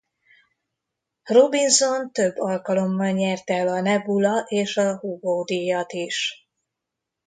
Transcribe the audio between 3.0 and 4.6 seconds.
nyerte el a Nebula-